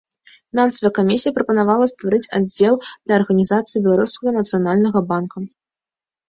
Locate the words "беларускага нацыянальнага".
3.89-4.99